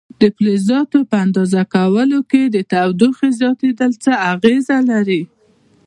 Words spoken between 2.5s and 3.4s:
تودوخې